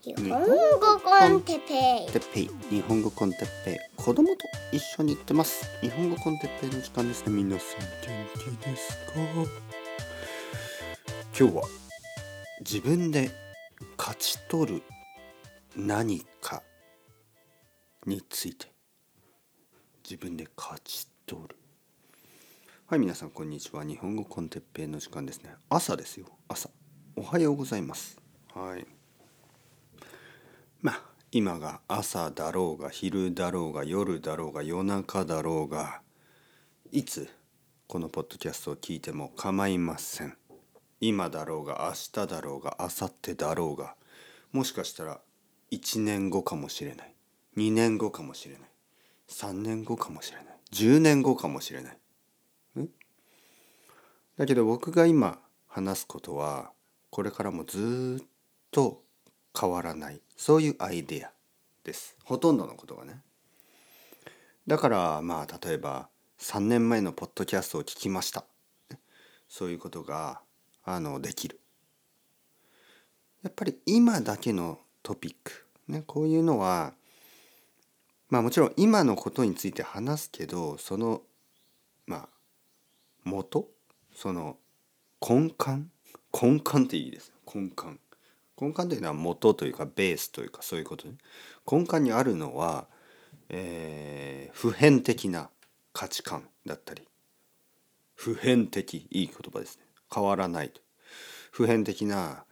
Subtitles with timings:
[0.00, 2.48] 日本語コンテッペイ。
[2.70, 3.78] 日本語コンテッペイ。
[3.96, 4.36] 子供と
[4.70, 5.66] 一緒に行ってます。
[5.80, 7.32] 日本語コンテッペイの時間ですね。
[7.32, 7.88] 皆さん元
[8.60, 9.12] 気ですか
[11.36, 11.62] 今日は
[12.60, 13.28] 自分で
[13.96, 14.82] 勝ち取る
[15.76, 16.62] 何か
[18.06, 18.68] について。
[20.04, 21.56] 自分で勝ち取る
[22.86, 23.84] はい皆さんこんにちは。
[23.84, 25.56] 日本語コンテッペイの時間ですね。
[25.68, 26.26] 朝ですよ。
[26.46, 26.70] 朝。
[27.16, 28.16] おはようございます。
[28.54, 28.86] はい。
[28.86, 28.97] まあ
[31.30, 36.00] 今が朝だろうが昼だろうが夜だろうが夜中だろうが
[36.90, 37.28] いつ
[37.86, 40.36] このポッドキャストを聞いても構いません。
[41.00, 43.94] 今だろうが明日だろうが明後日だろうが
[44.52, 45.20] もしかしたら
[45.70, 47.14] 1年後かもしれない。
[47.58, 48.68] 2年後かもしれない。
[49.28, 50.46] 3年後かもしれない。
[50.72, 51.98] 10年後かもしれない。
[54.38, 56.72] だけど僕が今話すことは
[57.10, 58.26] これからもずっ
[58.70, 59.02] と
[59.58, 60.20] 変わらない。
[60.36, 61.32] そういうアイデア
[61.84, 62.16] です。
[62.24, 63.22] ほとんどのことがね。
[64.66, 68.44] だからまあ例えば3年前のポッドキャストを聞きました。
[69.48, 70.40] そういうことが
[70.84, 71.58] あのできる。
[73.42, 76.92] やっぱり今だけのトピック、ね、こういうのは
[78.28, 81.22] まあもちろん今のことについて話すけどその
[82.06, 82.28] まあ
[83.24, 83.68] 元？
[84.14, 84.58] その
[85.26, 85.88] 根幹？
[86.32, 87.98] 根幹っていいです根幹。
[88.60, 91.14] 根幹というのは元というかベースというかそういうことね。
[91.70, 92.86] 根幹にあるのは、
[93.48, 95.50] えー普遍的な
[95.92, 97.06] 価値観だったり
[98.16, 99.84] 普遍的いい言葉ですね。
[100.12, 100.80] 変わらないと。
[101.52, 102.44] 普遍的な、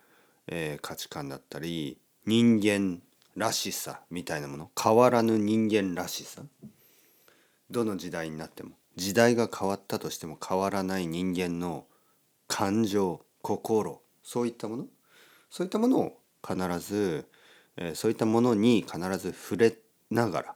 [0.47, 3.03] えー価値観だったり人間
[3.35, 4.71] らしさみたいなもの。
[4.81, 6.43] 変わらぬ人間らしさ。
[7.71, 11.87] どの時代になっても時代が変わったとしても変わらない人間の
[12.47, 14.87] 感情心そういったもの。
[15.57, 17.25] そういったものを必ず、
[17.79, 19.75] えーそういったものに必ず触れ
[20.11, 20.55] ながら、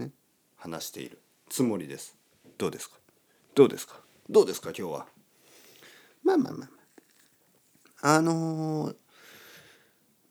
[0.00, 0.10] ね、
[0.56, 2.16] 話しているつもりです。
[2.58, 2.96] どうですか？
[3.54, 4.00] どうですか？
[4.28, 4.70] どうですか？
[4.76, 5.06] 今日は。
[6.24, 6.68] まあまあまあま
[8.02, 8.16] あ。
[8.16, 8.96] あのー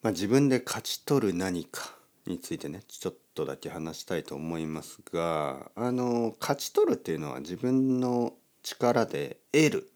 [0.01, 9.89] まあ、自分で勝ち取る何かについてねちょっとだけ話したいと思いますが、あのー勝ち取るっていうのは自分の力で得る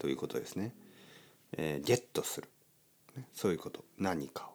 [0.00, 0.74] ということですね。
[1.56, 2.48] えーゲットする。
[3.16, 3.26] ね。
[3.32, 3.84] そういうこと。
[3.98, 4.54] 何かを。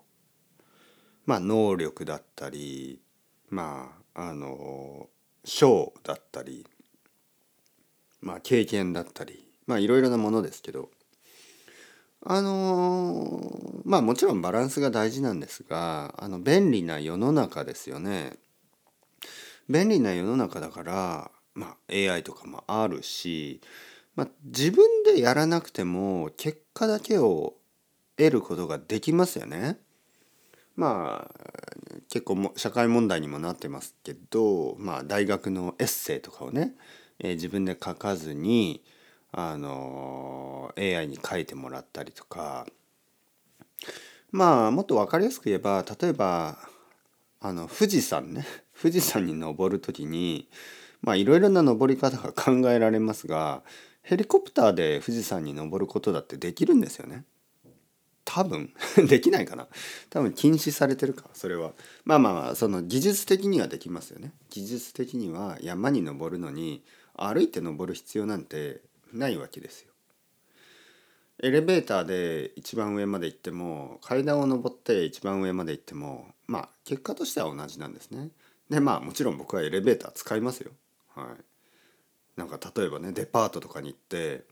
[1.25, 2.99] まあ能力だったり
[3.49, 5.09] まああの
[5.45, 6.65] 賞だったり
[8.21, 10.89] まあ経験だったりまあいろいろなものですけど
[12.25, 13.51] あの
[13.85, 18.33] まあもちろんバランスが大事なんですがあの便利な世の中ですよね。
[19.69, 23.61] 便利な世の中だからまあ AI とかもあるし
[24.19, 27.53] まあ、自分でやらなくても結果だけを
[28.19, 29.79] 得ることができますよね。
[30.75, 31.49] まあ
[32.09, 36.73] 結構も社会問題にもなってますけど、まあ、大学のエッセイとかをね、
[37.19, 38.81] えー自分で書かずに
[39.31, 42.65] あの AI に書いてもらったりとか
[44.31, 46.57] まあもっと分かりやすく言えば例えば
[47.41, 48.45] あの富士山ね
[48.79, 50.47] 富士山に登る時に
[51.15, 53.63] いろいろな登り方が考えられますが
[54.01, 57.25] ヘリコプターで富士山に登ることだってできるんですよね。
[58.31, 58.71] 多分
[59.09, 59.67] できないかな。
[60.11, 61.73] 多分禁止されてるかそれは。
[62.05, 64.33] まあまあまあその技術的にはできますよね。
[64.51, 66.83] 技術的には山に登るのに
[67.15, 68.81] 歩いて登る必要なんて
[69.11, 69.89] ないわけですよ。
[71.41, 78.29] エレベーターで一番上まで行っても階段を登って一番上まで行ってもまあ結果としては同じなんですね。
[78.69, 80.71] でまあもちろん僕はエレベーター使いますよ。
[81.15, 82.39] はい。
[82.39, 84.45] なんか例えばねデパートとかに行って、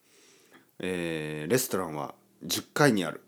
[0.79, 2.15] えーレストランは
[2.45, 3.21] 10階にある、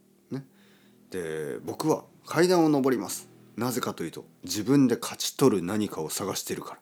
[1.09, 3.29] で僕は階段を上ります。
[3.57, 6.79] なぜかというと自分で勝ち取る何かを探してるから、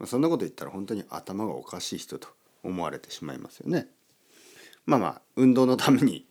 [0.00, 2.28] まあ、そんなこと言ったら本当に頭がおかしい人と
[2.62, 3.88] 思われてしまいますよね。
[4.84, 6.26] まあまあ運動のために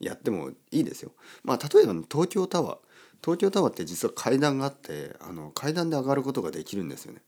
[0.00, 1.12] やってもいいですよ。
[1.44, 2.78] まあ例えば東京タワー。
[3.22, 7.22] 東京タワーって実は階段があってあの階段で上がることができるんですよね。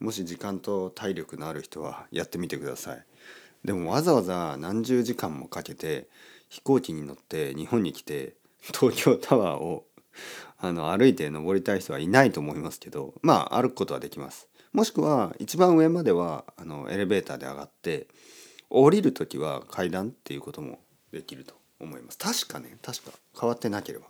[0.00, 3.04] もし時間と体力のある人はやってみてください。
[3.64, 6.08] でもわざわざ何十時間もかけて
[6.48, 8.34] 飛行機に乗って日本に来て
[8.72, 9.86] 東京タワーを
[10.58, 14.48] あの歩いて登りたい人はいないと思いますけどまあ歩くことはできます。
[14.72, 18.08] もしくは一番上まではあのエレベーターで上がって
[18.68, 20.78] 降りる時は階段っていうことも
[21.10, 22.18] できると思います。
[22.18, 22.76] 確かね。
[22.82, 23.12] 確か。
[23.40, 24.06] 変わってなければ。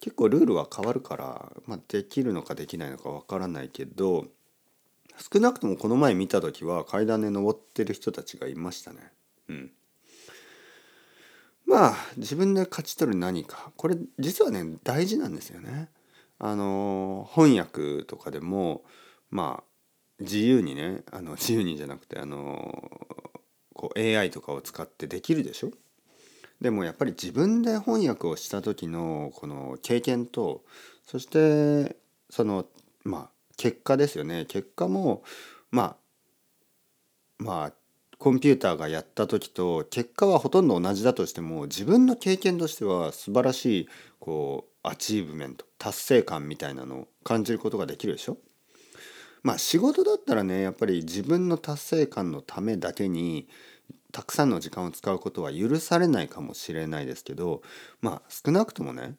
[0.00, 4.26] 結構ルールは変わるから、まあ、できるのかできないのかわからないけど
[5.32, 8.98] 少なくともこの前見た時は階段で登ってる人たちがいましたね。
[9.48, 9.72] うん。
[11.68, 13.70] まあ自分で勝ち取る何か。
[13.76, 15.90] これ実はね大事なんですよね。
[16.38, 18.84] あの翻訳とかでも
[19.30, 19.64] まあ
[20.18, 23.06] 自由にねあの自由にじゃなくてあの
[23.74, 25.70] こう AI とかを使ってできるでしょ？
[26.60, 30.64] でもやっぱり自分で翻訳をした時のこの経験と
[31.04, 31.96] そして
[32.30, 32.64] その
[33.04, 34.46] まあ結果ですよね。
[34.46, 35.22] 結果も
[35.70, 35.96] まあ
[37.38, 37.72] まあ
[38.18, 43.88] コンピューターがやった時と結果はほとんど同じだとしても自分の経験としては素晴らしい
[44.18, 48.36] こうアチーブメント達成感みたいなのを感じることができるでしょ？
[49.44, 53.48] まあ仕事だったらねやっぱり自分の達成感のためだけに
[54.10, 57.62] たくさんの時間を使うことは許されないかもしれないですけど
[58.00, 59.14] まあ少なくともね、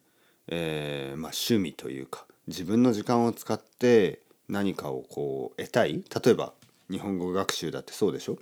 [0.47, 4.19] えー、まあ、趣味というか自分の時間を使って
[4.49, 6.03] 何かをこう得たい。
[6.23, 6.53] 例えば
[6.91, 8.37] 日本語学習だってそうでしょ？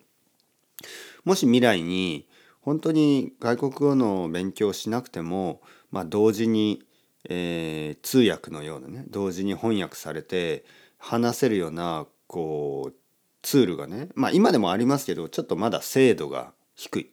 [1.23, 2.27] もし未来に
[2.61, 6.83] 本当に外国語の勉強をしなくても、まあ、同時に、
[7.29, 10.65] えー、通訳のようなね同時に翻訳されて
[10.97, 12.93] 話せるようなこう
[13.41, 17.11] ツールがねまあ今でもありますけどちょっとまだ精度が低い。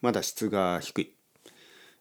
[0.00, 1.14] まだ質が低い、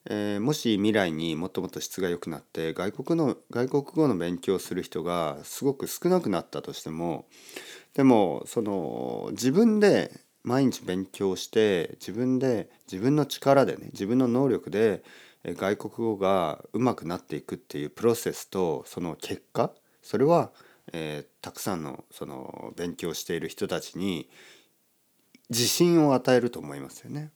[0.06, 7.26] えー、もし未来にもっともっと質が良くなって外国の外国語の勉強をする人がすごく少なくなったとしても
[7.94, 10.12] でもその自分で
[10.50, 15.04] 毎日勉強して自分で自分の力でね自分の能力で
[15.46, 20.52] 外国語が上手くなっていくっていうプロセスとその結果それは
[20.94, 24.30] えー、たくさんのその勉強している人たちに
[25.50, 27.32] 自信を与えると思いますよね。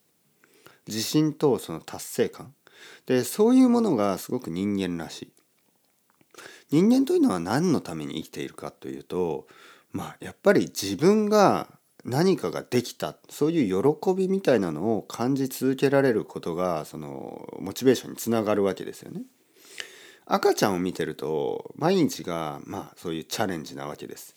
[0.87, 2.53] 自信とその達成感
[3.05, 5.31] でそういうものがすごく人間らしい。
[6.71, 9.47] 人間というのは何のために生きているかというと
[9.91, 11.67] まあやっぱり自分が
[12.05, 19.21] 何かができたそういう喜びみたいなのを感じ続けられることがそのモチベーションにつながるわけですよね。
[20.25, 24.35] 赤ちゃんを見てると毎日がまあそういうチャレンジなわけです。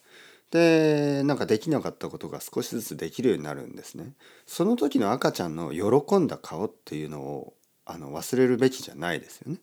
[0.51, 4.13] でなんかできなかったことが少しずつできるようになるんですね。
[4.47, 7.55] その時の赤ちゃんの喜んだ顔っていうのを
[7.85, 9.59] あの忘れるべきじゃないですよね。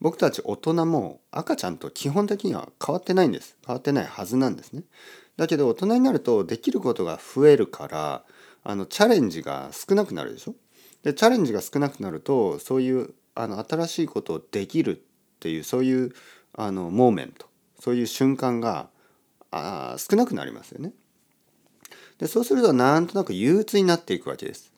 [0.00, 3.56] 僕たち大人も赤ちゃんと基本的には変わってないんです。
[3.66, 4.84] 変わってないはずなんですね。
[5.40, 8.24] だけど大人になるとできることが増えるから
[8.62, 10.54] あのチャレンジが少なくなるでしょ？
[11.02, 15.00] でチャレンジが少なくなるとそういうあの新しいことをできるっ
[15.40, 16.12] ていうそういう
[16.52, 17.46] あのモーメント
[17.78, 18.90] そういう瞬間が
[19.50, 20.92] あ少なくなりますよね。
[22.18, 24.74] でそうするとなんとなく憂鬱になっていくわけです。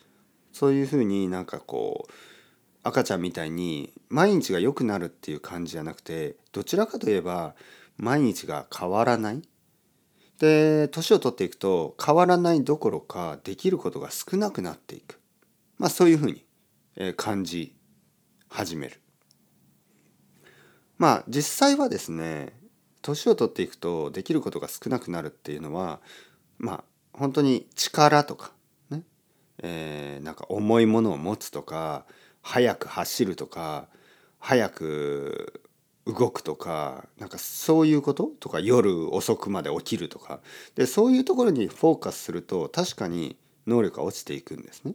[0.52, 2.12] そういうふうになんかこう
[2.84, 7.56] 赤ちゃんみたいに毎日が良くなるっていう感じじゃなくてどちらかといえば
[7.96, 9.42] 毎日が変わらない。
[10.38, 15.20] で年を取っていくと変わらないどころかできることが少なくなっていく。
[15.78, 16.44] まあそういうふうに
[17.16, 17.74] 感じ
[18.48, 19.00] 始める。
[20.98, 22.52] まあ実際はですね
[23.02, 26.00] 年を取っていくとできることが少なくなるっていうのは
[26.58, 28.52] まあ本当に力とか
[28.90, 29.02] ね、
[29.62, 32.06] えー、なんか重いものを持つとか
[32.42, 33.88] 速く走るとか
[34.38, 35.62] 早く
[36.06, 40.40] 動くとかなんかそういうこととか夜遅くまで起きるとか。
[40.74, 44.94] でそういうところにフォーカスすると確かに能力が落ちていくんですね。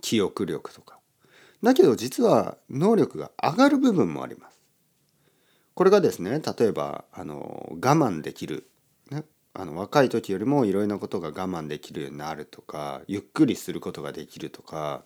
[0.00, 0.98] 記憶力とか。
[1.62, 4.60] だけど実は能力が上がる部分もあります。
[5.74, 8.68] これがですね例えばあの我慢できる、
[9.10, 15.04] ね、あの若い時よりもいろいろなことが我慢できるようになるとかゆっくりすることができるとか。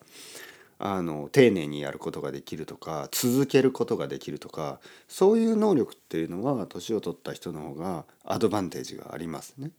[0.78, 9.70] あの丁寧にやることができるとか続けることができるとかそういう能力っていうのは年を取った人の方がアドバンテージがありますね。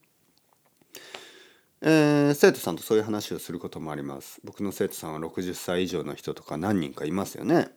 [1.81, 4.41] えー、生徒さんとそういう話をすることもあります。
[4.43, 7.69] 僕の生徒さんは60歳以上の人とか何人かいますよね。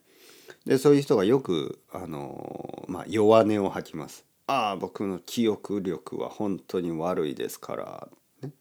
[0.65, 4.25] でそういう人がよくあの、まあ、弱音を吐きます。
[4.47, 8.09] ああ僕の記憶力は本当に悪いですから。
[8.43, 8.53] ね、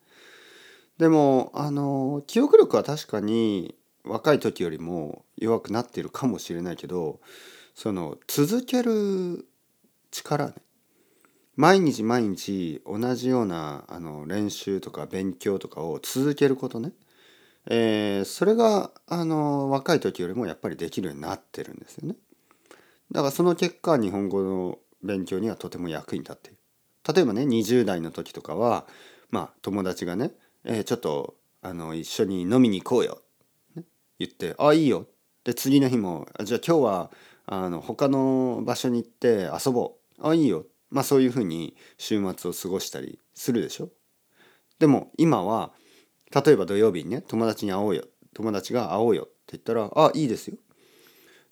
[0.97, 3.75] でもあの記憶力は確かに
[4.09, 7.19] 若い時よりも弱くなっているかもしれないけど
[7.75, 9.47] その続ける
[10.11, 10.53] 力ね
[11.59, 16.93] 毎日毎日同じようなあの練習とか勉強とかを続けることね、
[17.65, 22.15] えー、それがあの若い時よりもやっぱりできるようになってるんですよね。
[23.11, 26.59] だからその結果日本語の勉強にはとても役に立っている。
[27.13, 28.87] 例えばね20代の時とかは
[29.29, 30.31] まあ友達がね、
[30.63, 33.21] えー、ちょっとあの一緒に飲みに行こうよ、
[34.19, 35.07] 言って「あいいよ」
[35.43, 37.11] で次の日も「じゃあ今日は
[37.45, 43.89] あの他の場所に行って遊ぼう」「あいいよ」まあそういうふうに週末を過ごしたりするでしょ。
[44.79, 45.71] でも今は
[46.33, 48.05] 例えば土曜日にね友達に会おうよ。
[48.33, 50.57] 友達が会おうよって言ったら「あいいですよ」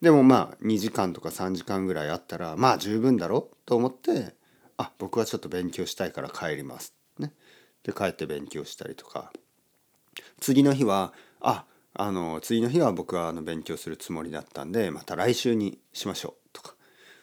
[0.02, 3.50] でもまあ2時間とか3時間ぐらいあったらまあ十分だろ？
[3.52, 4.36] うと思って
[4.78, 6.94] あ僕はちょっと勉強したいから帰ります。
[7.18, 7.34] ね。
[7.84, 9.32] で帰って勉強したりとか。
[10.40, 11.66] 次の日はあ
[12.00, 16.76] あの次の日は僕はあの勉強するつもりだったんでまた来週にしましょうとか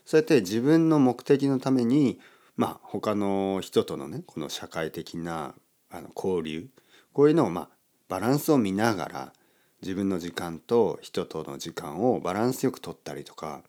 [0.04, 2.18] そうやって自分の目的のために
[2.56, 5.54] まあ他の人とのねこの社会的な
[5.90, 6.66] あの交流
[7.12, 7.68] こういうのをまあ
[8.08, 9.32] バランスを見ながら
[9.80, 13.62] 自分の時間と人との時間をバランスよく取ったりとか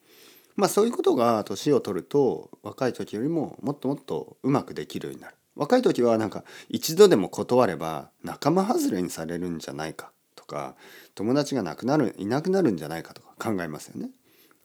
[0.56, 5.36] まあそういうことが年を取ると若い時よりももっともっとうまくできるようになる。
[5.56, 10.12] 若い時はなんか一度でも断れば仲間外れにされるんじゃないか
[10.46, 10.76] とか
[11.16, 14.10] 友達がなくなるいなくなるんじゃないかとか考えますよね。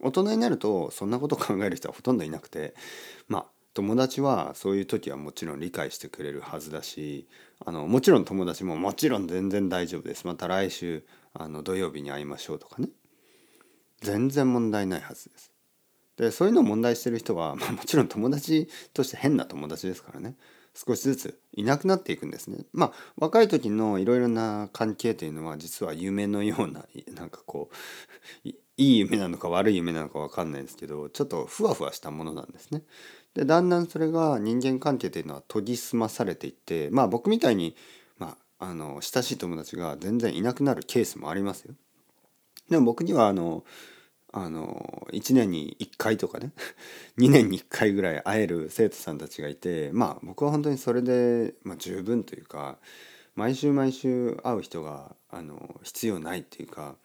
[0.03, 2.75] 大人になるとそんなこと考える人はほとんどいなくて
[3.29, 7.29] まあ友達はそういう時はもちろん理解してくれるはずだし
[7.65, 10.27] あのもちろん友達ももちろん全然大丈夫です。
[10.27, 12.89] また来週あの土曜日に会いましょうとかね。
[14.01, 15.51] 全然問題ないはずです。
[16.17, 20.35] でそういうのを問題してる人は、まあ、もちろん友達として変な友達ですからね。
[20.75, 26.85] 少しずついなくなっていくんですねまあ若い時のいろいろな関係というのは実は夢のような
[27.15, 27.71] なんかこ
[28.45, 32.83] う いい夢なのか悪い夢なのか分かんないですけどちょっとふわふわしたものなんですね。
[33.35, 37.77] でだんだんそれが人間関係というのは研ぎ澄まされていってまあ僕みたいに、
[38.19, 41.75] まあ、あの親しい友達が全然いなくなるケースもありますよ。
[42.71, 43.65] でも僕にはあの
[44.33, 46.53] あの1年に1回とかね。
[47.19, 52.79] 2年に1回ぐらい会える生徒さんたちがいてまあ僕は本当にそれで、まあ、十分というか
[53.35, 56.97] 毎週毎週会う人があの必要ないっていうか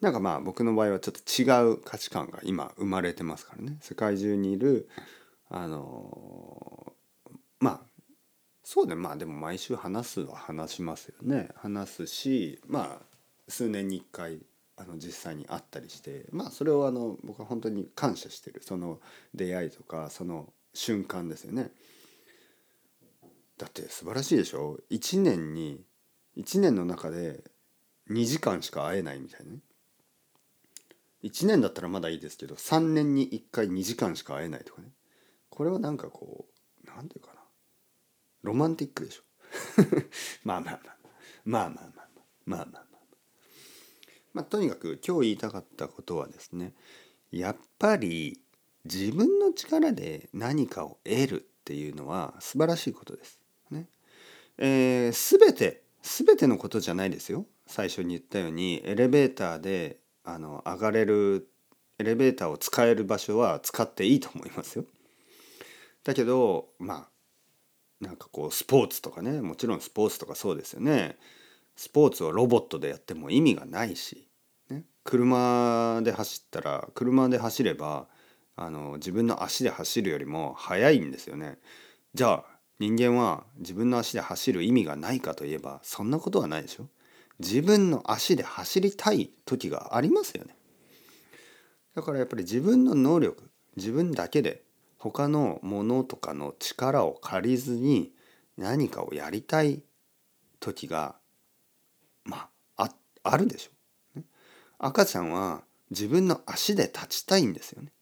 [0.00, 3.78] なんかまあ僕の場合はちょっと違う価値観が今生まれてますからね。
[3.80, 4.88] 世界中にいる
[5.48, 6.92] あの
[7.58, 8.02] まあ
[8.64, 8.94] そうね。
[8.94, 11.48] まあでも毎週話すは話しますよね。
[11.56, 13.06] 話すしまあ
[13.48, 14.40] 数年に1回
[14.82, 18.62] あの実際に会ったりしてまあそれをあの僕は本当に感謝してる。
[18.64, 19.00] その
[19.34, 21.70] 出会いとかその瞬間ですよね。
[23.58, 25.84] だって素晴らしいでしょ？1年に
[26.36, 27.44] 1年の中で
[28.10, 29.58] 2時間しか会えないみたいなね。
[31.22, 34.88] 1年だったらまだいいですけど3年に1回2時間しか会えないとかね。
[35.50, 37.40] これはなんかこう何て言うかな。
[38.42, 39.22] ロマンティックでしょ？
[40.42, 40.96] まあまあまあ
[41.44, 41.82] まあまあ。
[41.82, 42.06] まあまあまあ。
[42.46, 42.91] まあまあ。
[44.34, 46.72] まとにかく今日言いたかったことはですね
[47.30, 48.40] やっぱり
[48.84, 53.38] 自分の力で何かを得るっていうのは素晴らしいことです。
[53.70, 53.86] ね。
[54.58, 57.46] えー、全て全てのことじゃないですよ。
[57.66, 61.48] 最初に言ったようにエレベーターであの上がれる
[61.98, 64.84] エレベーターを使える場所は使っていいと思いますよ。
[66.04, 67.08] だけどま
[68.00, 71.16] あなんかこうスポーツとかねもちろんスポーツとかそうですよね。
[71.76, 74.28] スポーツをロボットでやっても意味がないし、
[74.70, 78.08] ね、車で走ったら車で走れば
[78.56, 81.58] あの自分の足で走るよりも速いんですよね。
[82.14, 82.44] じゃあ
[82.78, 86.88] 人間は自分の足で走る意味がないかといえばそんなことはないでしょ。
[87.38, 90.56] 自分の足で走りたい時がありますよね。
[91.94, 94.62] だからやっぱり自分の能力自分だけで
[94.98, 98.12] 他のものとかの力を借りずに
[98.56, 99.82] 何かをやりたい
[100.60, 101.16] 時が
[103.22, 104.22] あるでしょ。
[104.78, 107.92] 赤ちゃんは自分の足で立ちたいんですよね。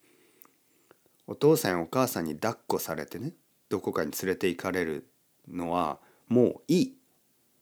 [1.26, 3.34] お父さんやお母さんに抱っこされてね
[3.68, 5.06] どこかに連れて行かれる
[5.48, 5.98] のは
[6.28, 6.94] もういい。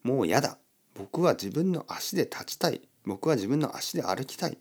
[0.02, 0.58] もう嫌だ。
[0.94, 2.82] 僕は自分の足で立ちたい。
[3.04, 4.58] 僕は自分の足で歩きたい。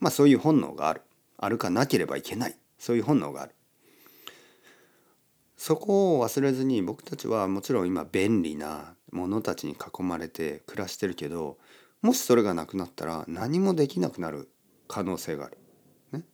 [0.00, 1.02] まあそういう本能がある。
[1.36, 2.56] 歩かなければいけない。
[2.78, 3.54] そういう本能がある。
[5.56, 11.58] そこを忘れずに僕たちはもちろん今便利なものたちに囲まれて暮らしてるけど
[12.02, 14.48] もしそれがなくなったら何もできなくなる
[14.86, 15.58] 可能性がある。
[16.12, 16.24] ね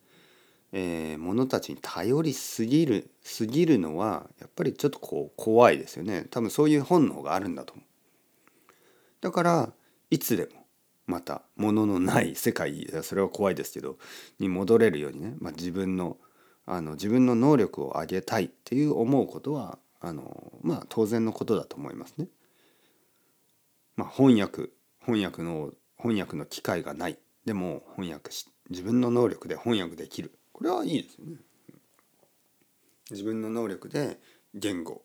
[0.72, 7.84] えー、物たちに頼りすぎるすぎるのはやっぱりちょっとこう怖いですよね多分そういう本能があるんだと思う。
[9.20, 9.72] だから
[10.10, 10.66] いつでも
[11.06, 13.98] また物のない世界それは怖いですけど
[14.38, 16.18] に戻れるようにね、まあ、自分の
[16.66, 22.28] あの自分の能力を上げたいっていう思うことはあのまあ当然のことだと思いますね。
[23.96, 24.70] まあ、翻訳
[25.04, 31.36] 翻訳の翻訳の機会がないでも翻訳し自分の能力で翻訳できるこれはいいですよね。
[33.10, 34.18] 自分の能力で
[34.54, 35.02] 言語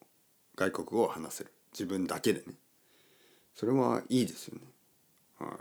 [0.56, 2.53] 外国語を話せる自分だけでね
[3.53, 4.62] それはいいですよね。
[5.38, 5.58] は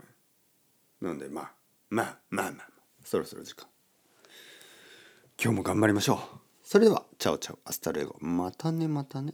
[1.01, 1.03] い。
[1.03, 1.51] なのでまあ
[1.89, 2.69] まあまあまあ、まあ、
[3.03, 3.67] そろそろ時間。
[5.41, 6.17] 今日も頑張りましょう。
[6.63, 9.33] それでは ciao ciao hasta luego またねまたね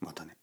[0.00, 0.36] またね。